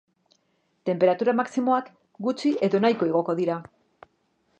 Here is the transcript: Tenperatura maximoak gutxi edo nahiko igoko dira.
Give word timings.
Tenperatura 0.89 1.35
maximoak 1.39 1.91
gutxi 2.29 2.53
edo 2.69 2.81
nahiko 2.87 3.11
igoko 3.13 3.37
dira. 3.41 3.59